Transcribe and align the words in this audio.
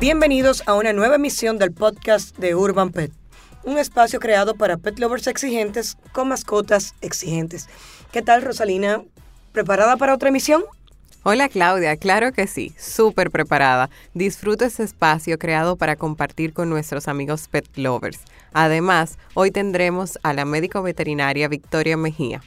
Bienvenidos 0.00 0.62
a 0.66 0.74
una 0.74 0.92
nueva 0.92 1.16
emisión 1.16 1.58
del 1.58 1.72
podcast 1.72 2.36
de 2.38 2.54
Urban 2.54 2.90
Pet, 2.90 3.12
un 3.64 3.78
espacio 3.78 4.18
creado 4.18 4.54
para 4.56 4.76
pet 4.76 4.98
lovers 4.98 5.26
exigentes 5.26 5.96
con 6.12 6.28
mascotas 6.28 6.94
exigentes. 7.00 7.68
¿Qué 8.10 8.22
tal, 8.22 8.42
Rosalina? 8.42 9.02
¿Preparada 9.52 9.96
para 9.96 10.14
otra 10.14 10.28
emisión? 10.28 10.64
Hola 11.24 11.48
Claudia, 11.48 11.96
claro 11.96 12.32
que 12.32 12.48
sí, 12.48 12.74
súper 12.76 13.30
preparada. 13.30 13.90
Disfruto 14.12 14.64
este 14.64 14.82
espacio 14.82 15.38
creado 15.38 15.76
para 15.76 15.94
compartir 15.94 16.52
con 16.52 16.68
nuestros 16.68 17.06
amigos 17.06 17.46
pet 17.46 17.68
lovers. 17.76 18.18
Además, 18.52 19.18
hoy 19.34 19.52
tendremos 19.52 20.18
a 20.24 20.32
la 20.32 20.44
médico 20.44 20.82
veterinaria 20.82 21.46
Victoria 21.46 21.96
Mejía. 21.96 22.42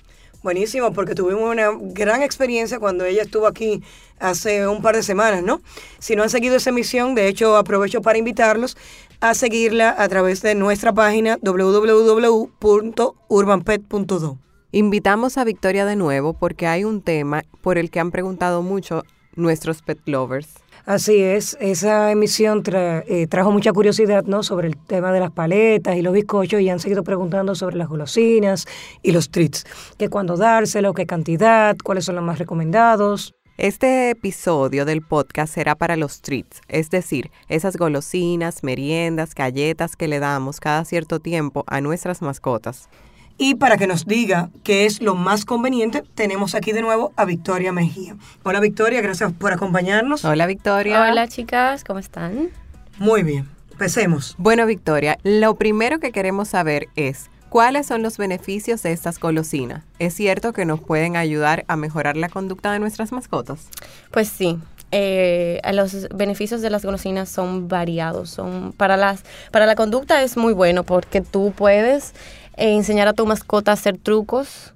Buenísimo, 0.45 0.93
porque 0.93 1.15
tuvimos 1.15 1.51
una 1.51 1.71
gran 1.75 2.21
experiencia 2.21 2.77
cuando 2.77 3.03
ella 3.03 3.23
estuvo 3.23 3.47
aquí 3.47 3.81
hace 4.19 4.67
un 4.67 4.83
par 4.83 4.95
de 4.95 5.01
semanas, 5.01 5.41
¿no? 5.41 5.63
Si 5.97 6.15
no 6.15 6.21
han 6.21 6.29
seguido 6.29 6.57
esa 6.57 6.69
emisión, 6.69 7.15
de 7.15 7.27
hecho 7.27 7.57
aprovecho 7.57 8.03
para 8.03 8.19
invitarlos 8.19 8.77
a 9.21 9.33
seguirla 9.33 9.95
a 9.97 10.07
través 10.07 10.43
de 10.43 10.53
nuestra 10.53 10.93
página 10.93 11.39
www.urbanpet.do. 11.41 14.37
Invitamos 14.71 15.39
a 15.39 15.45
Victoria 15.45 15.83
de 15.83 15.95
nuevo 15.95 16.33
porque 16.33 16.67
hay 16.67 16.83
un 16.83 17.01
tema 17.01 17.43
por 17.61 17.79
el 17.79 17.89
que 17.89 17.99
han 17.99 18.11
preguntado 18.11 18.61
mucho 18.61 19.01
nuestros 19.35 19.81
pet 19.81 19.97
lovers. 20.05 20.64
Así 20.85 21.17
es, 21.19 21.57
esa 21.59 22.11
emisión 22.11 22.61
tra- 22.63 23.03
eh, 23.07 23.25
trajo 23.25 23.51
mucha 23.51 23.73
curiosidad 23.73 24.23
¿no? 24.25 24.43
sobre 24.43 24.67
el 24.67 24.77
tema 24.77 25.11
de 25.11 25.19
las 25.19 25.31
paletas 25.31 25.95
y 25.95 26.03
los 26.03 26.13
bizcochos 26.13 26.61
y 26.61 26.69
han 26.69 26.79
seguido 26.79 27.03
preguntando 27.03 27.55
sobre 27.55 27.75
las 27.75 27.87
golosinas 27.89 28.67
y 29.01 29.11
los 29.11 29.31
treats, 29.31 29.65
que 29.97 30.09
cuándo 30.09 30.37
dárselo, 30.37 30.93
qué 30.93 31.07
cantidad, 31.07 31.75
cuáles 31.83 32.05
son 32.05 32.15
los 32.15 32.23
más 32.23 32.37
recomendados. 32.37 33.33
Este 33.57 34.11
episodio 34.11 34.85
del 34.85 35.01
podcast 35.01 35.55
será 35.55 35.73
para 35.73 35.95
los 35.95 36.21
treats, 36.21 36.61
es 36.67 36.91
decir, 36.91 37.31
esas 37.49 37.77
golosinas, 37.77 38.63
meriendas, 38.63 39.33
galletas 39.33 39.95
que 39.95 40.07
le 40.07 40.19
damos 40.19 40.59
cada 40.59 40.85
cierto 40.85 41.19
tiempo 41.19 41.63
a 41.65 41.81
nuestras 41.81 42.21
mascotas. 42.21 42.89
Y 43.37 43.55
para 43.55 43.77
que 43.77 43.85
nos 43.85 44.05
diga 44.05 44.49
qué 44.63 44.85
es 44.85 45.01
lo 45.01 45.15
más 45.15 45.43
conveniente, 45.43 46.03
tenemos 46.15 46.55
aquí 46.55 46.71
de 46.71 46.81
nuevo 46.81 47.11
a 47.17 47.25
Victoria 47.25 47.73
Mejía. 47.73 48.15
Hola 48.43 48.61
Victoria, 48.61 49.01
gracias 49.01 49.33
por 49.33 49.51
acompañarnos. 49.51 50.23
Hola 50.23 50.45
Victoria. 50.45 51.01
Hola 51.01 51.27
chicas, 51.27 51.83
¿cómo 51.83 51.99
están? 51.99 52.49
Muy 52.97 53.23
bien, 53.23 53.49
empecemos. 53.71 54.35
Bueno 54.37 54.65
Victoria, 54.65 55.17
lo 55.23 55.55
primero 55.55 55.99
que 55.99 56.13
queremos 56.13 56.49
saber 56.49 56.87
es 56.95 57.29
cuáles 57.49 57.87
son 57.87 58.03
los 58.03 58.17
beneficios 58.17 58.81
de 58.83 58.93
estas 58.93 59.19
golosinas. 59.19 59.83
¿Es 59.99 60.13
cierto 60.13 60.53
que 60.53 60.63
nos 60.63 60.79
pueden 60.79 61.17
ayudar 61.17 61.65
a 61.67 61.75
mejorar 61.75 62.15
la 62.15 62.29
conducta 62.29 62.71
de 62.71 62.79
nuestras 62.79 63.11
mascotas? 63.11 63.67
Pues 64.11 64.29
sí, 64.29 64.59
eh, 64.97 65.61
los 65.73 66.07
beneficios 66.09 66.61
de 66.61 66.69
las 66.69 66.85
golosinas 66.85 67.27
son 67.29 67.67
variados. 67.67 68.29
Son 68.29 68.71
para 68.71 68.95
las 68.97 69.23
para 69.51 69.65
la 69.65 69.75
conducta 69.75 70.21
es 70.23 70.37
muy 70.37 70.53
bueno 70.53 70.83
porque 70.83 71.21
tú 71.21 71.53
puedes 71.55 72.13
eh, 72.55 72.73
enseñar 72.75 73.07
a 73.07 73.13
tu 73.13 73.25
mascota 73.25 73.71
a 73.71 73.73
hacer 73.73 73.97
trucos, 73.97 74.73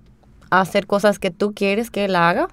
a 0.50 0.62
hacer 0.62 0.88
cosas 0.88 1.20
que 1.20 1.32
tú 1.32 1.54
quieres 1.54 1.90
que 1.90 2.06
él 2.06 2.16
haga 2.16 2.50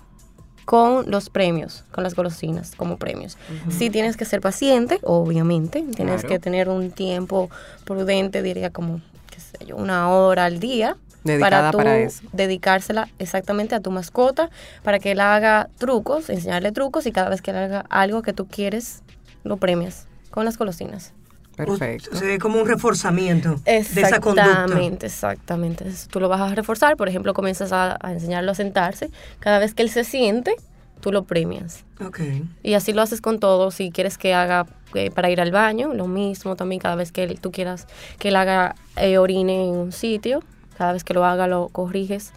con 0.65 1.11
los 1.11 1.31
premios, 1.31 1.85
con 1.93 2.03
las 2.05 2.15
golosinas 2.15 2.75
como 2.77 2.97
premios. 2.97 3.37
Sí 3.71 3.89
tienes 3.91 4.17
que 4.17 4.25
ser 4.25 4.41
paciente, 4.41 4.99
obviamente, 5.03 5.83
tienes 5.95 6.21
Claro. 6.23 6.29
que 6.29 6.39
tener 6.41 6.69
un 6.69 6.91
tiempo 6.91 7.51
prudente, 7.85 8.43
diría 8.43 8.71
como, 8.71 9.01
qué 9.31 9.39
sé 9.41 9.65
yo, 9.67 9.77
una 9.77 10.11
hora 10.11 10.45
al 10.45 10.59
día. 10.59 10.97
Dedicada 11.27 11.71
tú 11.71 11.79
para 11.79 11.99
eso. 11.99 12.23
dedicársela 12.33 13.09
exactamente 13.19 13.75
a 13.75 13.81
tu 13.81 13.91
mascota 13.91 14.51
para 14.83 14.99
que 14.99 15.13
él 15.13 15.21
haga 15.21 15.69
trucos, 15.79 16.31
enseñarle 16.31 16.73
trucos 16.73 17.07
y 17.07 17.13
cada 17.13 17.29
vez 17.29 17.43
que 17.43 17.51
él 17.51 17.57
haga 17.59 17.85
algo 17.91 18.23
que 18.23 18.33
tú 18.33 18.47
quieres, 18.47 19.03
lo 19.45 19.57
premias 19.59 20.07
con 20.31 20.45
las 20.45 20.57
golosinas. 20.59 21.13
Perfecto. 21.57 22.15
Se 22.15 22.27
ve 22.27 22.39
como 22.39 22.61
un 22.61 22.69
reforzamiento 22.69 23.57
de 23.65 23.79
esa 23.79 24.21
conducta. 24.21 24.45
Exactamente, 24.65 25.07
exactamente. 25.07 25.87
Tú 26.11 26.21
lo 26.21 26.29
vas 26.29 26.41
a 26.41 26.55
reforzar, 26.55 26.97
por 26.99 27.09
ejemplo, 27.09 27.33
comienzas 27.33 27.73
a, 27.73 27.97
a 28.01 28.13
enseñarlo 28.13 28.53
a 28.53 28.55
sentarse. 28.55 29.11
Cada 29.41 29.59
vez 29.59 29.73
que 29.73 29.83
él 29.83 29.89
se 29.89 30.05
siente, 30.05 30.55
tú 31.01 31.13
lo 31.13 31.25
premias. 31.25 31.85
Ok. 32.05 32.21
Y 32.63 32.75
así 32.75 32.93
lo 32.93 33.01
haces 33.01 33.23
con 33.23 33.39
todo. 33.41 33.71
Si 33.71 33.91
quieres 33.91 34.19
que 34.19 34.35
haga 34.35 34.67
eh, 34.93 35.11
para 35.11 35.31
ir 35.31 35.41
al 35.41 35.51
baño, 35.51 35.95
lo 35.95 36.07
mismo 36.09 36.57
también. 36.57 36.79
Cada 36.79 36.95
vez 36.95 37.11
que 37.11 37.23
él- 37.25 37.41
tú 37.41 37.53
quieras 37.53 37.87
que 38.19 38.29
él 38.29 38.37
haga 38.37 38.75
eh, 38.97 39.17
orine 39.17 39.65
en 39.69 39.77
un 39.77 39.93
sitio, 39.93 40.43
cada 40.77 40.93
vez 40.93 41.05
que 41.05 41.15
lo 41.15 41.25
haga 41.25 41.47
lo 41.47 41.69
corriges 41.69 42.33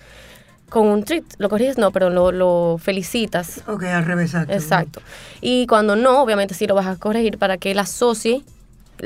con 0.69 0.88
un 0.88 1.03
treat. 1.03 1.23
Lo 1.38 1.50
corriges, 1.50 1.77
no, 1.77 1.91
pero 1.91 2.09
lo, 2.09 2.31
lo 2.31 2.77
felicitas. 2.79 3.61
Ok, 3.67 3.83
al 3.83 4.05
revés, 4.05 4.33
exacto. 4.33 4.53
Exacto. 4.53 5.01
Y 5.41 5.67
cuando 5.67 5.95
no, 5.95 6.22
obviamente 6.22 6.53
sí 6.53 6.67
lo 6.67 6.75
vas 6.75 6.88
a 6.88 6.95
corregir 6.95 7.38
para 7.38 7.57
que 7.57 7.72
él 7.72 7.79
asocie 7.79 8.44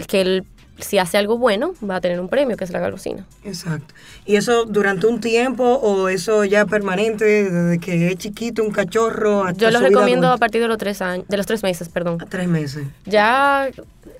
que 0.07 0.21
él, 0.21 0.45
si 0.79 0.97
hace 0.97 1.17
algo 1.17 1.37
bueno, 1.37 1.73
va 1.87 1.97
a 1.97 2.01
tener 2.01 2.19
un 2.19 2.27
premio, 2.29 2.57
que 2.57 2.63
es 2.63 2.71
la 2.71 2.79
golosina. 2.79 3.25
Exacto. 3.43 3.93
¿Y 4.25 4.35
eso 4.37 4.65
durante 4.65 5.05
un 5.07 5.19
tiempo 5.19 5.63
o 5.63 6.09
eso 6.09 6.43
ya 6.45 6.65
permanente 6.65 7.25
desde 7.25 7.79
que 7.79 8.07
es 8.07 8.15
chiquito, 8.17 8.63
un 8.63 8.71
cachorro 8.71 9.43
hasta 9.43 9.59
Yo 9.59 9.71
lo 9.71 9.79
recomiendo 9.79 10.27
a 10.31 10.37
partir 10.37 10.61
de 10.61 10.67
los 10.67 10.77
tres 10.77 11.01
años, 11.01 11.27
de 11.27 11.37
los 11.37 11.45
tres 11.45 11.61
meses, 11.63 11.89
perdón. 11.89 12.17
A 12.21 12.25
tres 12.25 12.47
meses. 12.47 12.87
Ya 13.05 13.69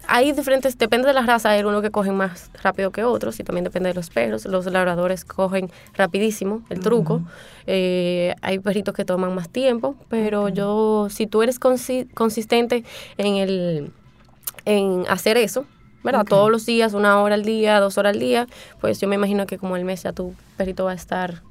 hay 0.07 0.31
diferentes, 0.33 0.77
depende 0.77 1.07
de 1.07 1.13
la 1.13 1.23
raza, 1.23 1.49
hay 1.49 1.63
unos 1.63 1.81
que 1.81 1.89
cogen 1.89 2.15
más 2.15 2.51
rápido 2.61 2.91
que 2.91 3.03
otros 3.03 3.39
y 3.39 3.43
también 3.43 3.63
depende 3.63 3.89
de 3.89 3.95
los 3.95 4.09
perros. 4.09 4.45
Los 4.45 4.65
labradores 4.67 5.25
cogen 5.25 5.71
rapidísimo 5.95 6.61
el 6.69 6.81
truco. 6.81 7.21
Eh, 7.65 8.35
hay 8.41 8.59
perritos 8.59 8.93
que 8.93 9.05
toman 9.05 9.33
más 9.33 9.49
tiempo, 9.49 9.95
pero 10.09 10.49
yo, 10.49 11.07
si 11.09 11.25
tú 11.25 11.41
eres 11.41 11.59
consi- 11.59 12.07
consistente 12.13 12.83
en 13.17 13.35
el 13.37 13.91
en 14.65 15.03
hacer 15.09 15.35
eso, 15.37 15.65
¿verdad? 16.03 16.21
Ok. 16.21 16.29
Todos 16.29 16.51
los 16.51 16.65
días, 16.65 16.93
una 16.93 17.19
hora 17.21 17.35
al 17.35 17.43
día, 17.43 17.79
dos 17.79 17.97
horas 17.97 18.13
al 18.13 18.19
día, 18.19 18.47
pues 18.81 18.99
yo 18.99 19.07
me 19.07 19.15
imagino 19.15 19.45
que 19.45 19.57
como 19.57 19.75
el 19.75 19.85
mes 19.85 20.03
ya 20.03 20.11
tu 20.11 20.33
perrito 20.57 20.85
va 20.85 20.91
a 20.91 20.95
estar 20.95 21.41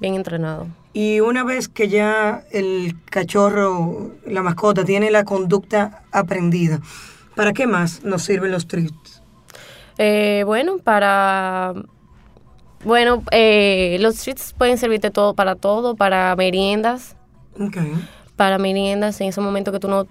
bien 0.00 0.14
entrenado. 0.14 0.66
Y 0.92 1.20
una 1.20 1.44
vez 1.44 1.68
que 1.68 1.88
ya 1.88 2.42
el 2.50 2.96
cachorro, 3.04 4.12
la 4.26 4.42
mascota, 4.42 4.84
tiene 4.84 5.10
la 5.10 5.24
conducta 5.24 6.02
aprendida, 6.10 6.80
¿para 7.36 7.52
qué 7.52 7.66
más 7.66 8.02
nos 8.02 8.22
sirven 8.22 8.50
los 8.50 8.66
treats? 8.66 9.22
Eh, 9.98 10.42
bueno, 10.46 10.78
para... 10.78 11.74
Bueno, 12.82 13.22
eh, 13.30 13.98
los 14.00 14.16
treats 14.16 14.54
pueden 14.56 14.78
servirte 14.78 15.10
todo 15.10 15.34
para 15.34 15.54
todo, 15.54 15.96
para 15.96 16.34
meriendas, 16.34 17.14
Ok. 17.60 17.76
para 18.36 18.56
meriendas 18.56 19.20
en 19.20 19.28
ese 19.28 19.42
momento 19.42 19.70
que 19.70 19.80
tú 19.80 19.88
no, 19.88 20.06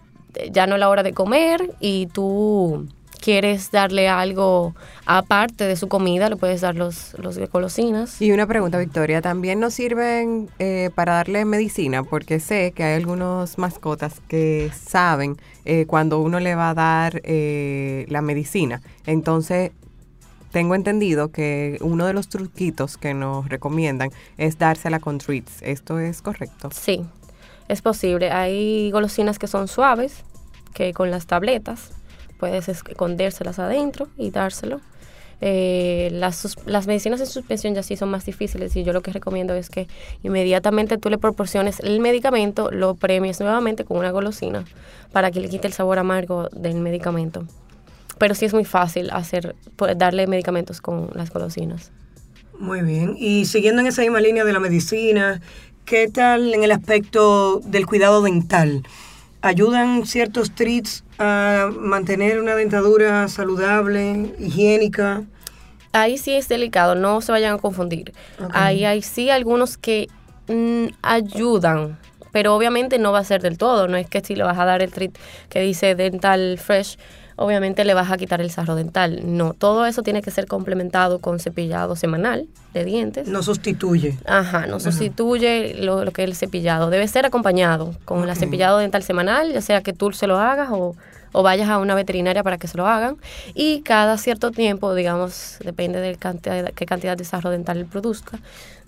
ya 0.51 0.67
no 0.67 0.75
es 0.75 0.79
la 0.79 0.89
hora 0.89 1.01
de 1.01 1.13
comer 1.13 1.71
y 1.79 2.05
tú 2.13 2.87
quieres 3.19 3.71
darle 3.71 4.07
algo 4.07 4.73
aparte 5.05 5.65
de 5.65 5.75
su 5.75 5.87
comida, 5.87 6.29
le 6.29 6.35
puedes 6.35 6.61
dar 6.61 6.75
los, 6.75 7.13
los 7.19 7.37
golosinas. 7.51 8.21
Y 8.21 8.31
una 8.31 8.47
pregunta, 8.47 8.79
Victoria, 8.79 9.21
¿también 9.21 9.59
nos 9.59 9.73
sirven 9.73 10.49
eh, 10.59 10.89
para 10.95 11.13
darle 11.13 11.45
medicina? 11.45 12.03
Porque 12.03 12.39
sé 12.39 12.71
que 12.71 12.83
hay 12.83 12.95
algunos 12.95 13.57
mascotas 13.57 14.21
que 14.27 14.71
saben 14.73 15.37
eh, 15.65 15.85
cuando 15.85 16.19
uno 16.19 16.39
le 16.39 16.55
va 16.55 16.71
a 16.71 16.73
dar 16.73 17.21
eh, 17.23 18.05
la 18.09 18.21
medicina. 18.21 18.81
Entonces, 19.05 19.71
tengo 20.51 20.73
entendido 20.73 21.31
que 21.31 21.77
uno 21.81 22.07
de 22.07 22.13
los 22.13 22.29
truquitos 22.29 22.97
que 22.97 23.13
nos 23.13 23.47
recomiendan 23.49 24.09
es 24.37 24.57
dársela 24.57 24.99
con 24.99 25.19
treats. 25.19 25.61
¿Esto 25.61 25.99
es 25.99 26.21
correcto? 26.21 26.69
Sí, 26.71 27.05
es 27.67 27.81
posible. 27.81 28.31
Hay 28.31 28.89
golosinas 28.91 29.37
que 29.37 29.47
son 29.47 29.67
suaves, 29.67 30.23
que 30.73 30.93
con 30.93 31.11
las 31.11 31.27
tabletas 31.27 31.91
puedes 32.39 32.69
escondérselas 32.69 33.59
adentro 33.59 34.07
y 34.17 34.31
dárselo. 34.31 34.81
Eh, 35.41 36.09
las, 36.11 36.57
las 36.65 36.85
medicinas 36.87 37.21
en 37.21 37.27
suspensión 37.27 37.73
ya 37.73 37.81
sí 37.81 37.95
son 37.95 38.09
más 38.09 38.25
difíciles 38.25 38.75
y 38.75 38.83
yo 38.83 38.91
lo 38.91 39.01
que 39.01 39.13
recomiendo 39.13 39.53
es 39.53 39.69
que 39.69 39.87
inmediatamente 40.21 40.97
tú 40.97 41.09
le 41.09 41.17
proporciones 41.17 41.79
el 41.79 42.01
medicamento, 42.01 42.71
lo 42.71 42.95
premies 42.95 43.39
nuevamente 43.39 43.85
con 43.85 43.97
una 43.97 44.11
golosina 44.11 44.65
para 45.13 45.31
que 45.31 45.39
le 45.39 45.47
quite 45.47 45.67
el 45.67 45.73
sabor 45.73 45.99
amargo 45.99 46.49
del 46.51 46.75
medicamento. 46.75 47.45
Pero 48.17 48.35
sí 48.35 48.45
es 48.45 48.53
muy 48.53 48.65
fácil 48.65 49.11
hacer, 49.11 49.55
pues, 49.77 49.97
darle 49.97 50.27
medicamentos 50.27 50.81
con 50.81 51.09
las 51.13 51.31
golosinas. 51.31 51.91
Muy 52.57 52.81
bien. 52.81 53.15
Y 53.17 53.45
siguiendo 53.45 53.79
en 53.81 53.87
esa 53.87 54.01
misma 54.01 54.19
línea 54.19 54.43
de 54.43 54.51
la 54.51 54.59
medicina, 54.59 55.39
¿qué 55.85 56.09
tal 56.09 56.53
en 56.53 56.65
el 56.65 56.71
aspecto 56.71 57.61
del 57.63 57.85
cuidado 57.85 58.21
dental? 58.21 58.83
¿Ayudan 59.41 60.05
ciertos 60.05 60.51
treats 60.51 61.05
a 61.17 61.69
mantener 61.79 62.39
una 62.39 62.55
dentadura 62.55 63.27
saludable, 63.29 64.33
higiénica? 64.37 65.23
Ahí 65.93 66.17
sí 66.17 66.33
es 66.33 66.49
delicado, 66.49 66.95
no 66.95 67.21
se 67.21 67.31
vayan 67.31 67.55
a 67.55 67.57
confundir. 67.57 68.13
Ahí 68.51 68.83
hay 68.83 69.01
sí 69.01 69.29
algunos 69.29 69.77
que 69.77 70.07
mm, 70.49 70.87
ayudan, 71.01 71.97
pero 72.33 72.53
obviamente 72.53 72.99
no 72.99 73.13
va 73.13 73.19
a 73.19 73.23
ser 73.23 73.41
del 73.41 73.57
todo. 73.57 73.87
No 73.87 73.95
es 73.95 74.07
que 74.07 74.21
si 74.21 74.35
le 74.35 74.43
vas 74.43 74.59
a 74.59 74.65
dar 74.65 74.81
el 74.81 74.91
treat 74.91 75.17
que 75.47 75.61
dice 75.61 75.95
Dental 75.95 76.59
Fresh, 76.61 76.97
obviamente 77.39 77.85
le 77.85 77.93
vas 77.93 78.11
a 78.11 78.17
quitar 78.17 78.41
el 78.41 78.51
sarro 78.51 78.75
dental. 78.75 79.21
No, 79.23 79.53
todo 79.53 79.85
eso 79.85 80.03
tiene 80.03 80.21
que 80.21 80.29
ser 80.29 80.45
complementado 80.45 81.19
con 81.19 81.39
cepillado 81.39 81.95
semanal 81.95 82.47
de 82.73 82.83
dientes. 82.83 83.29
No 83.29 83.41
sustituye. 83.41 84.17
Ajá, 84.25 84.67
no 84.67 84.79
sustituye 84.81 85.75
lo, 85.75 86.03
lo 86.03 86.11
que 86.11 86.23
es 86.23 86.29
el 86.29 86.35
cepillado. 86.35 86.89
Debe 86.89 87.07
ser 87.07 87.25
acompañado 87.25 87.95
con 88.03 88.27
el 88.27 88.35
cepillado 88.35 88.77
dental 88.79 89.03
semanal, 89.03 89.53
ya 89.53 89.61
sea 89.61 89.81
que 89.81 89.93
tú 89.93 90.11
se 90.11 90.27
lo 90.27 90.37
hagas 90.37 90.69
o, 90.71 90.97
o 91.31 91.41
vayas 91.41 91.69
a 91.69 91.77
una 91.77 91.95
veterinaria 91.95 92.43
para 92.43 92.57
que 92.57 92.67
se 92.67 92.77
lo 92.77 92.87
hagan. 92.87 93.15
Y 93.53 93.81
cada 93.83 94.17
cierto 94.17 94.51
tiempo, 94.51 94.93
digamos, 94.93 95.57
depende 95.63 96.01
de 96.01 96.15
cantidad, 96.17 96.73
qué 96.73 96.85
cantidad 96.85 97.15
de 97.15 97.23
sarro 97.23 97.51
dental 97.51 97.85
produzca, 97.85 98.39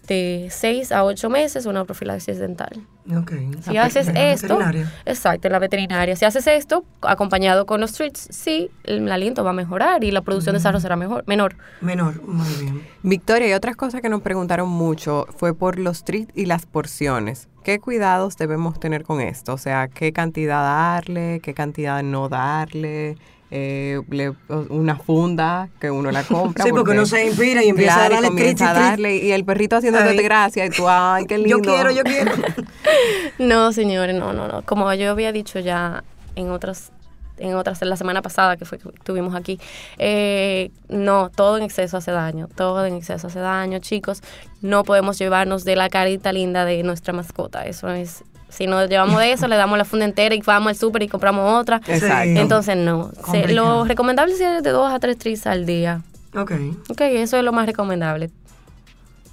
de 0.07 0.47
6 0.49 0.91
a 0.91 1.03
8 1.03 1.29
meses 1.29 1.65
una 1.65 1.85
profilaxis 1.85 2.39
dental. 2.39 2.85
Ok. 3.15 3.33
Si 3.61 3.77
haces 3.77 4.07
esto, 4.09 4.57
veterinaria. 4.57 4.91
exacto, 5.05 5.47
en 5.47 5.51
la 5.51 5.59
veterinaria, 5.59 6.15
si 6.15 6.25
haces 6.25 6.45
esto 6.47 6.85
acompañado 7.01 7.65
con 7.65 7.81
los 7.81 7.93
treats, 7.93 8.27
sí, 8.29 8.69
el 8.83 9.11
aliento 9.11 9.43
va 9.43 9.51
a 9.51 9.53
mejorar 9.53 10.03
y 10.03 10.11
la 10.11 10.21
producción 10.21 10.55
de 10.55 10.59
sarro 10.59 10.79
será 10.79 10.95
mejor, 10.95 11.23
menor. 11.27 11.55
Menor, 11.81 12.21
muy 12.23 12.53
bien. 12.59 12.83
Victoria, 13.03 13.49
y 13.49 13.53
otras 13.53 13.75
cosas 13.75 14.01
que 14.01 14.09
nos 14.09 14.21
preguntaron 14.21 14.69
mucho 14.69 15.27
fue 15.35 15.53
por 15.55 15.79
los 15.79 16.03
treats 16.03 16.31
y 16.35 16.45
las 16.45 16.65
porciones. 16.65 17.47
¿Qué 17.63 17.79
cuidados 17.79 18.37
debemos 18.37 18.79
tener 18.79 19.03
con 19.03 19.21
esto? 19.21 19.53
O 19.53 19.57
sea, 19.57 19.87
¿qué 19.87 20.13
cantidad 20.13 20.63
darle? 20.63 21.39
¿Qué 21.41 21.53
cantidad 21.53 22.01
no 22.01 22.27
darle? 22.27 23.17
Eh, 23.53 24.01
le- 24.09 24.33
una 24.69 24.95
funda 24.95 25.67
que 25.79 25.91
uno 25.91 26.09
la 26.09 26.23
compra. 26.23 26.63
Sí, 26.65 26.71
porque 26.71 26.91
uno 26.91 27.05
se 27.05 27.25
inspira 27.25 27.61
y 27.63 27.67
empieza 27.69 27.93
a 28.05 28.07
Claro, 28.07 28.11
y 28.13 28.15
darle 28.15 28.27
comienza 28.29 28.69
a 28.69 28.73
darle 28.73 29.17
y 29.17 29.31
el 29.33 29.43
perrito 29.43 29.75
haciéndote 29.75 30.07
Ay. 30.09 30.17
gracia 30.23 30.65
y 30.65 30.69
tú, 30.69 30.87
ay, 30.87 31.25
qué 31.25 31.37
lindo. 31.37 31.57
Yo 31.57 31.61
quiero, 31.61 31.91
yo 31.91 32.03
quiero. 32.03 32.31
No, 33.39 33.71
señores, 33.73 34.15
no, 34.15 34.33
no, 34.33 34.47
no. 34.47 34.61
Como 34.63 34.93
yo 34.93 35.11
había 35.11 35.31
dicho 35.31 35.59
ya 35.59 36.03
en 36.35 36.49
otras, 36.51 36.91
en 37.41 37.55
otras, 37.55 37.81
la 37.81 37.95
semana 37.97 38.21
pasada 38.21 38.55
que 38.57 38.65
fue 38.65 38.77
que 38.77 38.89
estuvimos 38.89 39.35
aquí, 39.35 39.59
eh, 39.97 40.71
no, 40.89 41.29
todo 41.29 41.57
en 41.57 41.63
exceso 41.63 41.97
hace 41.97 42.11
daño, 42.11 42.47
todo 42.55 42.85
en 42.85 42.95
exceso 42.95 43.27
hace 43.27 43.39
daño, 43.39 43.79
chicos. 43.79 44.21
No 44.61 44.83
podemos 44.83 45.17
llevarnos 45.19 45.63
de 45.65 45.75
la 45.75 45.89
carita 45.89 46.31
linda 46.31 46.65
de 46.65 46.83
nuestra 46.83 47.13
mascota. 47.13 47.65
Eso 47.65 47.89
es, 47.89 48.23
si 48.49 48.67
nos 48.67 48.87
llevamos 48.89 49.19
de 49.19 49.31
eso, 49.31 49.47
le 49.47 49.55
damos 49.55 49.77
la 49.77 49.85
funda 49.85 50.05
entera 50.05 50.35
y 50.35 50.41
vamos 50.41 50.69
al 50.69 50.75
súper 50.75 51.03
y 51.03 51.07
compramos 51.07 51.59
otra. 51.59 51.77
Exacto. 51.87 52.39
Entonces, 52.39 52.77
no. 52.77 53.11
Se- 53.31 53.47
lo 53.53 53.85
recomendable 53.85 54.33
es 54.33 54.39
de 54.63 54.69
dos 54.71 54.91
a 54.93 54.99
tres 54.99 55.17
tris 55.17 55.47
al 55.47 55.65
día. 55.65 56.01
ok. 56.35 56.51
Ok, 56.89 57.01
eso 57.01 57.37
es 57.37 57.43
lo 57.43 57.51
más 57.51 57.65
recomendable. 57.65 58.29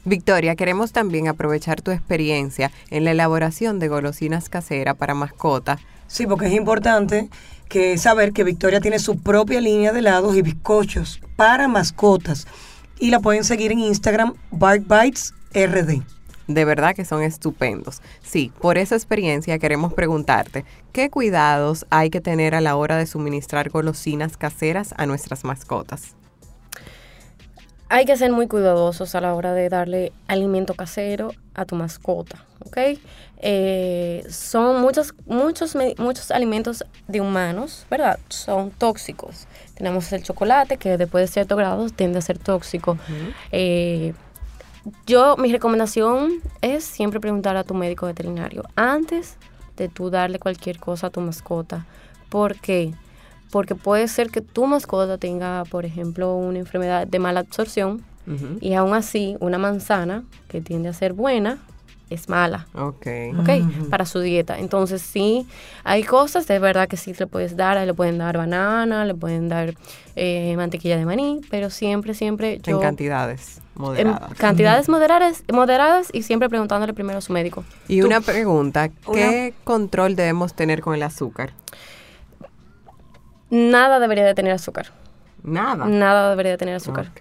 Victoria, 0.04 0.56
queremos 0.56 0.92
también 0.92 1.28
aprovechar 1.28 1.82
tu 1.82 1.90
experiencia 1.90 2.70
en 2.90 3.04
la 3.04 3.10
elaboración 3.10 3.78
de 3.78 3.88
golosinas 3.88 4.48
caseras 4.48 4.94
para 4.96 5.12
mascota. 5.14 5.78
Sí, 6.06 6.26
porque 6.26 6.46
es 6.46 6.52
importante 6.54 7.28
que 7.68 7.98
saber 7.98 8.32
que 8.32 8.44
Victoria 8.44 8.80
tiene 8.80 8.98
su 8.98 9.18
propia 9.18 9.60
línea 9.60 9.92
de 9.92 10.00
helados 10.00 10.36
y 10.36 10.42
bizcochos 10.42 11.20
para 11.36 11.68
mascotas. 11.68 12.46
Y 12.98 13.10
la 13.10 13.20
pueden 13.20 13.44
seguir 13.44 13.70
en 13.70 13.80
Instagram, 13.80 14.34
Bark. 14.50 14.84
De 16.48 16.64
verdad 16.64 16.94
que 16.94 17.04
son 17.04 17.22
estupendos. 17.22 18.00
Sí, 18.22 18.52
por 18.60 18.78
esa 18.78 18.96
experiencia 18.96 19.58
queremos 19.58 19.92
preguntarte, 19.92 20.64
¿qué 20.92 21.10
cuidados 21.10 21.86
hay 21.90 22.10
que 22.10 22.20
tener 22.20 22.54
a 22.54 22.60
la 22.60 22.74
hora 22.76 22.96
de 22.96 23.06
suministrar 23.06 23.68
golosinas 23.68 24.36
caseras 24.36 24.94
a 24.96 25.06
nuestras 25.06 25.44
mascotas? 25.44 26.17
Hay 27.90 28.04
que 28.04 28.16
ser 28.16 28.30
muy 28.32 28.48
cuidadosos 28.48 29.14
a 29.14 29.20
la 29.20 29.34
hora 29.34 29.54
de 29.54 29.70
darle 29.70 30.12
alimento 30.26 30.74
casero 30.74 31.32
a 31.54 31.64
tu 31.64 31.74
mascota, 31.74 32.44
¿ok? 32.66 32.98
Eh, 33.40 34.26
son 34.28 34.82
muchos, 34.82 35.14
muchos, 35.24 35.74
muchos 35.96 36.30
alimentos 36.30 36.84
de 37.06 37.20
humanos, 37.22 37.86
¿verdad? 37.90 38.18
Son 38.28 38.70
tóxicos. 38.70 39.46
Tenemos 39.74 40.12
el 40.12 40.22
chocolate, 40.22 40.76
que 40.76 40.98
después 40.98 41.22
de 41.22 41.32
cierto 41.32 41.56
grado 41.56 41.88
tiende 41.88 42.18
a 42.18 42.22
ser 42.22 42.38
tóxico. 42.38 42.98
Eh, 43.52 44.12
yo, 45.06 45.36
mi 45.36 45.50
recomendación 45.50 46.42
es 46.60 46.84
siempre 46.84 47.20
preguntar 47.20 47.56
a 47.56 47.64
tu 47.64 47.74
médico 47.74 48.04
veterinario 48.06 48.64
antes 48.76 49.36
de 49.76 49.88
tú 49.88 50.10
darle 50.10 50.38
cualquier 50.38 50.78
cosa 50.78 51.06
a 51.06 51.10
tu 51.10 51.20
mascota. 51.20 51.86
¿Por 52.28 52.56
qué? 52.56 52.92
Porque 52.92 53.07
puede 53.50 54.08
ser 54.08 54.30
que 54.30 54.40
tu 54.40 54.66
mascota 54.66 55.18
tenga, 55.18 55.64
por 55.70 55.84
ejemplo, 55.84 56.34
una 56.34 56.58
enfermedad 56.58 57.06
de 57.06 57.18
mala 57.18 57.40
absorción 57.40 58.02
y 58.60 58.74
aún 58.74 58.92
así 58.92 59.36
una 59.40 59.56
manzana 59.56 60.22
que 60.48 60.60
tiende 60.60 60.90
a 60.90 60.92
ser 60.92 61.14
buena 61.14 61.56
es 62.10 62.28
mala. 62.28 62.66
Ok. 62.74 63.06
¿ok? 63.38 63.88
Para 63.90 64.04
su 64.06 64.20
dieta. 64.20 64.58
Entonces, 64.58 65.00
sí, 65.02 65.46
hay 65.84 66.02
cosas 66.04 66.46
de 66.46 66.58
verdad 66.58 66.88
que 66.88 66.96
sí 66.96 67.14
le 67.18 67.26
puedes 67.26 67.56
dar. 67.56 67.78
Le 67.86 67.94
pueden 67.94 68.18
dar 68.18 68.36
banana, 68.36 69.04
le 69.04 69.14
pueden 69.14 69.48
dar 69.48 69.74
eh, 70.16 70.54
mantequilla 70.56 70.96
de 70.96 71.04
maní, 71.06 71.40
pero 71.50 71.70
siempre, 71.70 72.14
siempre 72.14 72.60
yo... 72.62 72.76
En 72.76 72.82
cantidades 72.82 73.58
en 73.76 73.82
moderadas. 73.82 74.34
cantidades 74.38 74.88
moderadas, 74.88 75.44
moderadas 75.52 76.08
y 76.12 76.22
siempre 76.22 76.48
preguntándole 76.48 76.92
primero 76.94 77.18
a 77.18 77.20
su 77.22 77.32
médico. 77.32 77.64
Y 77.88 78.02
una 78.02 78.20
pregunta, 78.20 78.90
Una- 79.06 79.14
¿qué 79.14 79.54
control 79.64 80.16
debemos 80.16 80.54
tener 80.54 80.80
con 80.80 80.94
el 80.94 81.02
azúcar? 81.02 81.52
Nada 83.50 83.98
debería 83.98 84.24
de 84.24 84.34
tener 84.34 84.52
azúcar. 84.52 84.86
Nada. 85.42 85.86
Nada 85.86 86.30
debería 86.30 86.52
de 86.52 86.58
tener 86.58 86.74
azúcar. 86.74 87.12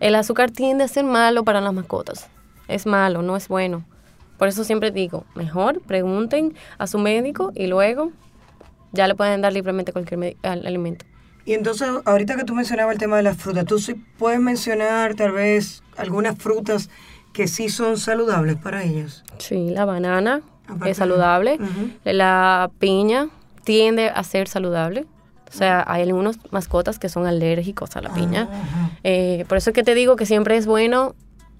El 0.00 0.14
azúcar 0.14 0.50
tiende 0.50 0.84
a 0.84 0.88
ser 0.88 1.04
malo 1.04 1.44
para 1.44 1.60
las 1.60 1.72
mascotas. 1.72 2.28
Es 2.68 2.86
malo, 2.86 3.22
no 3.22 3.36
es 3.36 3.48
bueno. 3.48 3.84
Por 4.38 4.48
eso 4.48 4.64
siempre 4.64 4.90
digo, 4.90 5.24
mejor 5.34 5.80
pregunten 5.80 6.54
a 6.78 6.86
su 6.86 6.98
médico 6.98 7.52
y 7.54 7.68
luego 7.68 8.10
ya 8.90 9.06
le 9.06 9.14
pueden 9.14 9.40
dar 9.40 9.52
libremente 9.52 9.92
cualquier 9.92 10.36
alimento. 10.42 11.04
Y 11.44 11.54
entonces, 11.54 11.88
ahorita 12.04 12.36
que 12.36 12.44
tú 12.44 12.54
mencionabas 12.54 12.94
el 12.94 12.98
tema 12.98 13.16
de 13.16 13.22
las 13.24 13.36
frutas, 13.36 13.64
¿tú 13.64 13.78
sí 13.78 13.94
puedes 14.18 14.40
mencionar 14.40 15.14
tal 15.14 15.32
vez 15.32 15.82
algunas 15.96 16.38
frutas 16.38 16.88
que 17.32 17.48
sí 17.48 17.68
son 17.68 17.96
saludables 17.96 18.56
para 18.56 18.84
ellos? 18.84 19.24
Sí, 19.38 19.70
la 19.70 19.84
banana 19.84 20.42
Aparte 20.66 20.90
es 20.90 20.96
saludable. 20.96 21.58
La 22.04 22.70
piña 22.78 23.28
tiende 23.64 24.08
a 24.08 24.22
ser 24.24 24.48
saludable. 24.48 25.06
O 25.52 25.56
sea, 25.56 25.84
hay 25.86 26.02
algunos 26.02 26.38
mascotas 26.50 26.98
que 26.98 27.08
son 27.08 27.26
alérgicos 27.26 27.94
a 27.96 28.00
la 28.00 28.12
piña. 28.14 28.48
Eh, 29.04 29.44
por 29.48 29.58
eso 29.58 29.70
es 29.70 29.74
que 29.74 29.82
te 29.82 29.94
digo 29.94 30.16
que 30.16 30.24
siempre 30.24 30.56
es 30.56 30.66
bueno 30.66 31.14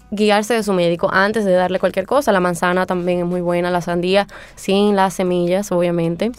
guiarse 0.09 0.53
de 0.53 0.63
su 0.63 0.73
médico 0.73 1.09
antes 1.11 1.45
de 1.45 1.51
darle 1.51 1.79
cualquier 1.79 2.05
cosa. 2.05 2.31
La 2.31 2.39
manzana 2.39 2.85
también 2.85 3.19
es 3.19 3.25
muy 3.25 3.41
buena, 3.41 3.69
la 3.69 3.81
sandía 3.81 4.27
sin 4.55 4.95
las 4.95 5.13
semillas, 5.13 5.71
obviamente. 5.71 6.31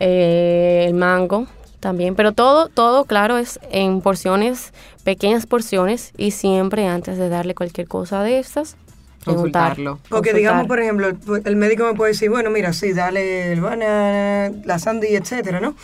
Eh, 0.00 0.84
el 0.86 0.94
mango 0.94 1.46
también, 1.80 2.14
pero 2.14 2.32
todo, 2.32 2.68
todo, 2.68 3.04
claro, 3.04 3.36
es 3.36 3.60
en 3.70 4.00
porciones, 4.00 4.72
pequeñas 5.04 5.44
porciones 5.44 6.12
y 6.16 6.30
siempre 6.30 6.86
antes 6.88 7.18
de 7.18 7.28
darle 7.28 7.54
cualquier 7.54 7.88
cosa 7.88 8.22
de 8.22 8.38
estas. 8.38 8.76
Consultarlo. 9.24 9.98
Porque 10.08 10.30
Consultar. 10.30 10.36
digamos, 10.36 10.66
por 10.66 10.80
ejemplo, 10.80 11.12
el 11.44 11.56
médico 11.56 11.84
me 11.84 11.94
puede 11.94 12.12
decir, 12.12 12.30
bueno, 12.30 12.50
mira, 12.50 12.72
sí, 12.72 12.92
dale 12.92 13.52
el 13.52 13.60
banana, 13.60 14.54
la 14.64 14.78
sandía, 14.78 15.18
etcétera, 15.18 15.60
¿no? 15.60 15.74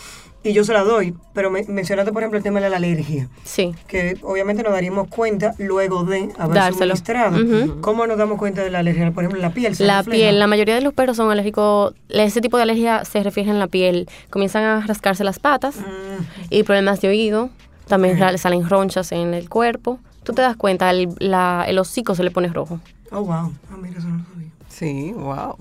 Y 0.43 0.53
yo 0.53 0.63
se 0.63 0.73
la 0.73 0.83
doy, 0.83 1.13
pero 1.35 1.51
me, 1.51 1.63
mencionaste, 1.65 2.11
por 2.11 2.23
ejemplo, 2.23 2.37
el 2.37 2.43
tema 2.43 2.59
de 2.59 2.67
la 2.71 2.77
alergia, 2.77 3.29
Sí. 3.43 3.75
que 3.87 4.17
obviamente 4.23 4.63
nos 4.63 4.71
daríamos 4.73 5.07
cuenta 5.07 5.53
luego 5.59 6.03
de 6.03 6.29
haber 6.39 6.55
Dárselo. 6.55 6.95
suministrado. 6.95 7.81
¿Cómo 7.81 8.07
nos 8.07 8.17
damos 8.17 8.39
cuenta 8.39 8.63
de 8.63 8.71
la 8.71 8.79
alergia? 8.79 9.11
Por 9.11 9.23
ejemplo, 9.23 9.39
la 9.39 9.53
piel. 9.53 9.75
se 9.75 9.85
La 9.85 9.99
refleja. 9.99 10.17
piel, 10.17 10.39
la 10.39 10.47
mayoría 10.47 10.73
de 10.73 10.81
los 10.81 10.93
perros 10.95 11.17
son 11.17 11.29
alérgicos, 11.29 11.93
ese 12.09 12.41
tipo 12.41 12.57
de 12.57 12.63
alergia 12.63 13.05
se 13.05 13.21
refiere 13.21 13.51
en 13.51 13.59
la 13.59 13.67
piel. 13.67 14.09
Comienzan 14.31 14.63
a 14.63 14.85
rascarse 14.87 15.23
las 15.23 15.37
patas 15.37 15.75
Mm, 15.77 16.23
y 16.49 16.63
problemas 16.63 17.01
de 17.01 17.09
oído, 17.09 17.51
también 17.87 18.19
ra- 18.19 18.35
salen 18.39 18.67
ronchas 18.67 19.11
en 19.11 19.35
el 19.35 19.47
cuerpo. 19.47 19.99
Tú 20.23 20.33
te 20.33 20.41
das 20.41 20.55
cuenta, 20.55 20.89
el, 20.89 21.09
la- 21.19 21.65
el 21.67 21.77
hocico 21.77 22.15
se 22.15 22.23
le 22.23 22.31
pone 22.31 22.47
rojo. 22.47 22.79
Oh, 23.11 23.21
wow. 23.21 23.51
Ah, 23.71 23.77
mira, 23.79 23.99
eso 23.99 24.07
no 24.07 24.17
lo 24.17 24.23
sabía. 24.23 24.49
Sí, 24.69 25.11
wow. 25.15 25.55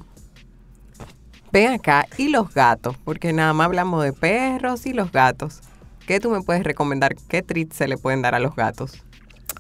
Ven 1.53 1.73
acá, 1.73 2.07
y 2.17 2.29
los 2.29 2.53
gatos, 2.55 2.97
porque 3.05 3.33
nada 3.33 3.53
más 3.53 3.67
hablamos 3.67 4.05
de 4.05 4.13
perros 4.13 4.87
y 4.87 4.93
los 4.93 5.11
gatos. 5.13 5.61
¿Qué 6.07 6.21
tú 6.21 6.31
me 6.31 6.43
puedes 6.43 6.63
recomendar? 6.65 7.17
¿Qué 7.29 7.43
treats 7.43 7.77
se 7.77 7.89
le 7.89 7.97
pueden 7.97 8.23
dar 8.23 8.35
a 8.35 8.39
los 8.41 8.55
gatos? 8.57 9.03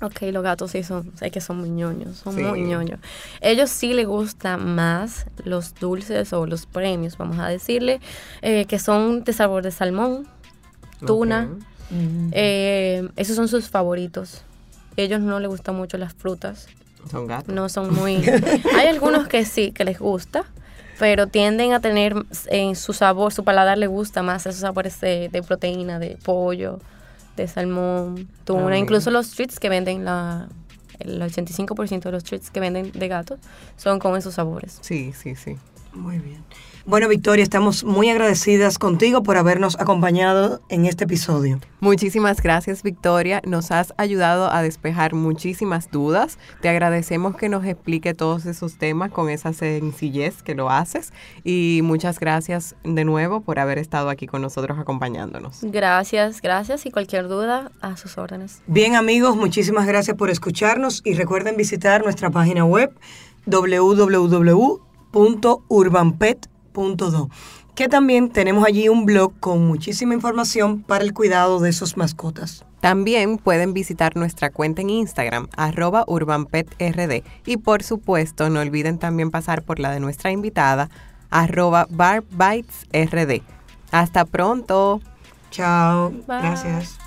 Ok, 0.03 0.23
los 0.33 0.43
gatos 0.43 0.71
sí 0.71 0.83
son, 0.83 1.13
sé 1.17 1.31
que 1.31 1.41
son 1.41 1.59
muy 1.59 1.69
ñoños, 1.71 2.17
son 2.17 2.35
Sí. 2.35 2.43
muy 2.43 2.63
ñoños. 2.63 3.01
Ellos 3.41 3.71
sí 3.71 3.93
les 3.93 4.07
gustan 4.07 4.75
más 4.75 5.27
los 5.45 5.75
dulces 5.75 6.33
o 6.33 6.47
los 6.47 6.65
premios, 6.67 7.19
vamos 7.19 7.39
a 7.39 7.49
decirle, 7.49 8.01
eh, 8.41 8.65
que 8.67 8.79
son 8.79 9.25
de 9.25 9.33
sabor 9.33 9.63
de 9.63 9.71
salmón, 9.73 10.27
tuna. 11.07 11.49
Ok. 11.53 11.65
eh, 12.33 13.09
esos 13.17 13.35
son 13.37 13.49
sus 13.49 13.69
favoritos. 13.69 14.43
Ellos 14.97 15.21
no 15.21 15.39
les 15.41 15.49
gustan 15.51 15.75
mucho 15.77 15.99
las 15.99 16.15
frutas, 16.15 16.69
Son 17.11 17.27
gatos. 17.27 17.55
no 17.55 17.69
son 17.69 17.93
muy... 17.95 18.17
Hay 18.79 18.87
algunos 18.89 19.29
que 19.29 19.45
sí, 19.45 19.73
que 19.73 19.85
les 19.85 19.99
gusta, 19.99 20.45
pero 21.01 21.29
tienden 21.29 21.73
a 21.73 21.81
tener 21.81 22.15
en 22.49 22.77
su 22.77 22.93
sabor, 22.93 23.33
su 23.33 23.43
paladar 23.43 23.79
le 23.79 23.87
gusta 23.87 24.23
más 24.23 24.45
esos 24.45 24.61
sabores 24.61 25.01
de, 25.01 25.31
de 25.31 25.43
proteína, 25.43 25.99
de 25.99 26.19
pollo, 26.23 26.79
de 27.39 27.49
salmón, 27.49 28.29
tuna. 28.45 28.77
Incluso 28.77 29.11
los 29.11 29.31
treats 29.31 29.59
que 29.59 29.71
venden, 29.71 30.05
la, 30.05 30.47
el 30.99 31.23
85% 31.23 32.03
de 32.03 32.13
los 32.13 32.23
treats 32.23 32.51
que 32.51 32.61
venden 32.61 32.93
de 32.93 33.09
gatos 33.09 33.41
son 33.79 33.99
con 33.99 34.15
esos 34.15 34.35
sabores. 34.35 34.79
Sí, 34.83 35.15
sí, 35.15 35.35
sí. 35.37 35.57
Muy 35.93 36.19
bien. 36.19 36.45
Bueno, 36.87 37.09
Victoria, 37.09 37.43
estamos 37.43 37.85
muy 37.85 38.09
agradecidas 38.09 38.79
contigo 38.79 39.23
por 39.23 39.37
habernos 39.37 39.79
acompañado 39.79 40.63
en 40.71 40.87
este 40.87 41.05
episodio. 41.05 41.61
Muchísimas 41.81 42.41
gracias, 42.43 42.83
Victoria. 42.83 43.43
Nos 43.45 43.71
has 43.71 43.93
ayudado 43.97 44.51
a 44.51 44.63
despejar 44.63 45.15
muchísimas 45.15 45.91
dudas. 45.91 46.39
Te 46.63 46.69
agradecemos 46.69 47.37
que 47.37 47.49
nos 47.49 47.65
explique 47.65 48.15
todos 48.15 48.47
esos 48.47 48.77
temas 48.79 49.13
con 49.13 49.29
esa 49.29 49.53
sencillez 49.53 50.43
que 50.43 50.55
lo 50.55 50.71
haces. 50.71 51.13
Y 51.45 51.81
muchas 51.85 52.19
gracias 52.19 52.75
de 52.83 53.05
nuevo 53.05 53.41
por 53.43 53.59
haber 53.59 53.79
estado 53.79 54.09
aquí 54.09 54.27
con 54.27 54.41
nosotros 54.41 54.79
acompañándonos. 54.79 55.59
Gracias, 55.63 56.41
gracias. 56.41 56.87
Y 56.87 56.91
cualquier 56.91 57.29
duda, 57.29 57.71
a 57.83 57.97
sus 57.97 58.17
órdenes. 58.17 58.63
Bien, 58.67 58.97
amigos, 58.97 59.37
muchísimas 59.37 59.87
gracias 59.87 60.17
por 60.17 60.31
escucharnos 60.31 61.03
y 61.05 61.15
recuerden 61.15 61.57
visitar 61.57 62.03
nuestra 62.03 62.31
página 62.31 62.65
web 62.65 62.91
www.urbanpet.com 65.13 67.29
que 67.75 67.89
también 67.89 68.31
tenemos 68.31 68.65
allí 68.65 68.91
un 68.91 69.07
blog 69.07 69.33
con 69.41 69.67
muchísima 69.67 70.13
información 70.13 70.83
para 70.83 71.03
el 71.03 71.15
cuidado 71.15 71.61
de 71.61 71.73
sus 71.73 71.97
mascotas. 71.97 72.67
También 72.81 73.39
pueden 73.39 73.73
visitar 73.73 74.17
nuestra 74.17 74.51
cuenta 74.51 74.83
en 74.83 74.91
Instagram, 74.91 75.49
arroba 75.57 76.05
urbanpetrd. 76.07 77.23
Y 77.47 77.57
por 77.57 77.83
supuesto, 77.83 78.51
no 78.51 78.61
olviden 78.61 78.99
también 78.99 79.31
pasar 79.31 79.63
por 79.63 79.79
la 79.79 79.93
de 79.93 80.01
nuestra 80.01 80.31
invitada, 80.31 80.91
arroba 81.31 81.87
barbitesrd. 81.91 83.41
Hasta 83.93 84.27
pronto. 84.27 85.01
Chao. 85.51 86.13
Gracias. 86.27 86.99